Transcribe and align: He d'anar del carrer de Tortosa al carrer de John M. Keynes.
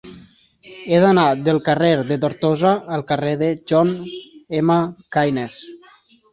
He 0.93 1.01
d'anar 1.03 1.25
del 1.47 1.61
carrer 1.67 1.91
de 2.13 2.17
Tortosa 2.25 2.73
al 2.97 3.05
carrer 3.13 3.35
de 3.45 3.53
John 3.75 3.95
M. 4.65 4.83
Keynes. 5.19 5.63